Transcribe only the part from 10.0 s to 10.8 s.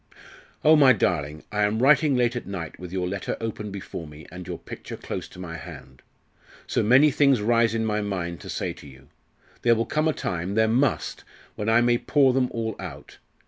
a time there